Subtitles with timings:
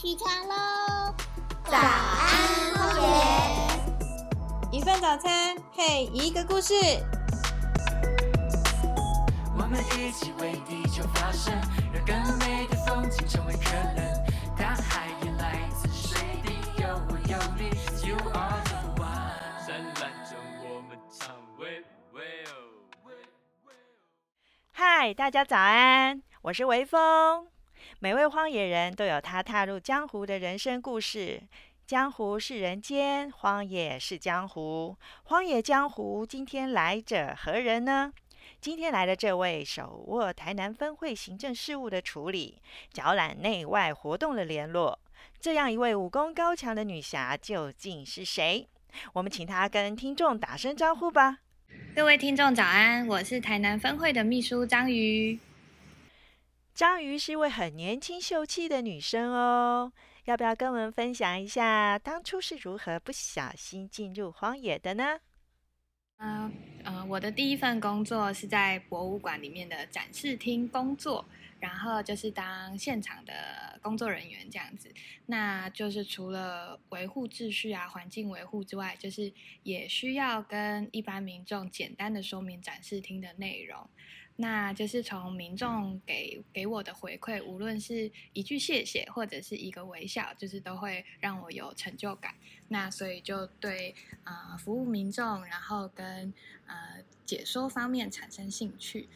[0.00, 1.12] 起床喽！
[1.64, 3.08] 早安，荒野。
[4.70, 6.72] 一份早餐配一个故事。
[9.56, 11.52] 我们一起为地球发声，
[11.92, 14.24] 让更美的风景成为可能。
[14.56, 17.70] 大海也来自水滴，有我有你
[18.08, 19.66] ，You are the one。
[19.66, 22.54] 灿烂中我们唱喂喂哦。
[24.70, 27.48] 嗨，大家早安，我是微风。
[28.00, 31.42] 每位荒野人都有他踏入江湖的人生故事。
[31.86, 34.94] 江湖是人间，荒野是江湖。
[35.24, 38.12] 荒野江湖，今天来者何人呢？
[38.60, 42.60] 今天来的这位，手握台南分会行政事务的处理，
[42.92, 44.98] 脚揽内外活动的联络，
[45.40, 48.68] 这样一位武功高强的女侠，究竟是谁？
[49.12, 51.38] 我们请她跟听众打声招呼吧。
[51.94, 55.38] 各位听众早安，我是台南分会的秘书张瑜。
[56.78, 59.92] 章鱼是一位很年轻秀气的女生哦，
[60.26, 65.18] 要不要跟我们分享一下当初是如何不小心进入荒野的呢？
[66.18, 66.52] 嗯
[66.84, 71.24] 呃，我的第一份工作是在博物馆里面的展示厅工作，
[71.58, 74.88] 然后就是当现场的工作人员这样子。
[75.26, 79.32] 那就是除了维护秩序啊、环境维护之外，就是
[79.64, 83.90] 也需要跟一般民众简单的说明展示厅的内容。
[84.40, 92.32] 那就是从民众给给我的回馈，无论是一句谢谢，或者是一个微笑，就是都会让我有成就感。
[92.68, 96.32] 那所以就对啊服务民众，然后跟
[96.66, 99.08] 呃解说方面产生兴趣。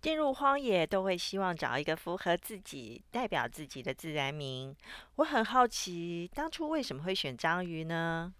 [0.00, 4.76] 进入荒野都会希望找一个符合自己、代表自己的自然名。
[5.16, 8.32] 我很好奇，当初为什么会选章鱼呢？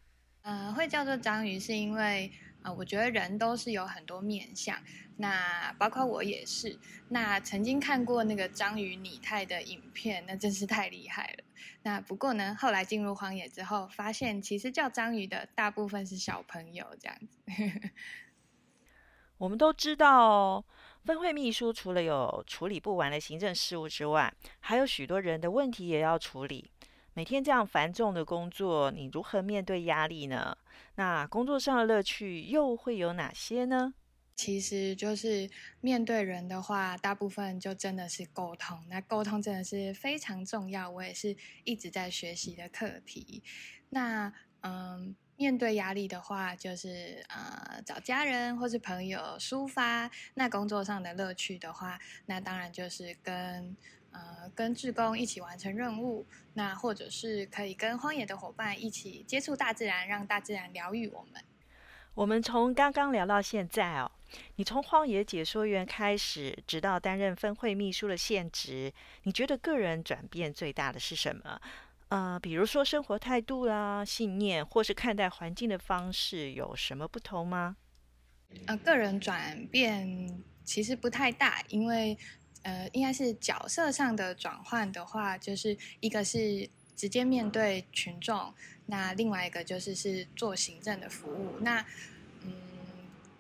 [0.43, 2.31] 呃，会叫做章鱼，是因为
[2.77, 4.77] 我觉得人都是有很多面相。
[5.17, 11.45] 那包括我也是，那曾经看过那个章鱼拟态的影片，那真是太厉害了。
[11.83, 17.39] 那不过呢，后来进入荒野之后，发现其实叫章鱼的大部分是小朋友这样子。
[19.39, 20.65] 我们都知道，
[21.05, 26.71] 分会秘书除了有处理不完的行政事务之外，还有许多人的问题也要处理。
[27.19, 30.57] 每天这样繁重的工作，你如何面对压力呢？
[30.95, 33.93] 那工作上的乐趣又会有哪些呢？
[34.37, 38.79] 其实就是面对人的话，大部分就真的是沟通。
[38.89, 43.43] 那沟通真的是非常重要，我也是一直在学习的课题。
[43.89, 44.98] 那嗯，
[45.49, 50.11] 面对压力的话，就是呃找家人或是朋友抒发。
[50.35, 53.75] 那工作上的乐趣的话，那当然就是跟
[54.11, 61.43] 呃跟志工一起完成任务，那或者是可以跟荒野的伙伴一起接触大自然，让大自然疗愈我们。
[62.13, 64.11] 我们从刚刚聊到现在哦，
[64.57, 68.93] 你从荒野解说员开始，直到担任分会秘书的现职，
[69.23, 71.59] 你觉得个人转变最大的是什么？
[72.09, 77.77] 呃，比如说生活态度啦、信念，或是看待环境的方式，有什么不同吗？
[78.67, 82.17] 呃，个人转变其实不太大，因为
[82.63, 88.55] 呃，应该是角色上的转换的话，就是一个是直接面对群众。
[88.87, 91.59] 那另外一个就是是做行政的服务。
[91.61, 91.85] 那
[92.43, 92.53] 嗯，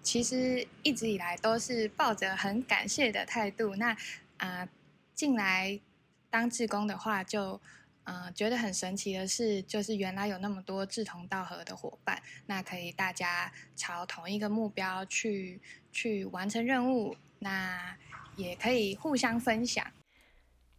[0.03, 3.75] 其实一直以来都是抱着很感谢的态度。
[3.77, 3.97] 那
[4.37, 4.69] 啊，
[5.15, 5.81] 进来
[6.29, 7.59] 当志工的话，就
[8.09, 15.61] 呃觉得很神奇的是，就是原来有那么多志同道合的伙伴，那可以大家朝同一个目标去
[15.93, 17.95] 去完成任务，那
[18.35, 19.87] 也可以互相分享。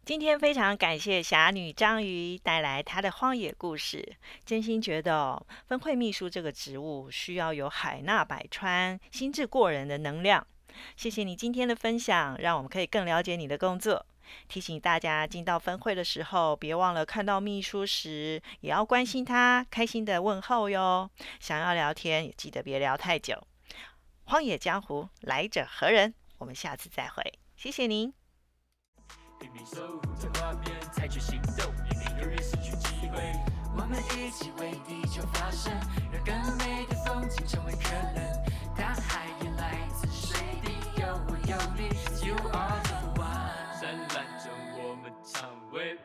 [0.04, 10.44] 今天非常感谢侠女章鱼带来她的荒野故事，真心觉得分会秘书这个职务需要有海纳百川、心智过人的能量。
[10.96, 14.04] 谢谢你今天的分享，让我们可以更了解你的工作。
[14.48, 21.10] 提醒大家进到分会的时候，别忘了看到秘书时也要关心他，开心的问候哟。
[21.38, 23.46] 想要聊天也记得别聊太久。
[24.24, 26.14] 荒野江湖来者何人？
[26.38, 27.22] 我们下次再会，
[27.56, 28.12] 谢谢您。
[29.40, 33.18] 拼命守护在画面，采取行动，避免有人失去机会。
[33.74, 35.72] 我们一起为地球发声，
[36.12, 38.20] 让更美的风景成为可能。
[38.76, 41.88] 大海也来自水滴，有我有你
[42.26, 42.99] ，You are the
[45.32, 45.98] some wait.